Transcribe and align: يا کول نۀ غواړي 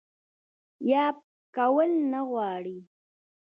يا 0.91 1.05
کول 1.55 1.91
نۀ 2.11 2.19
غواړي 2.29 2.77